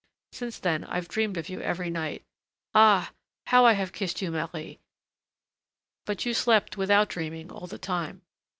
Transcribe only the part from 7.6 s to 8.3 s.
the time.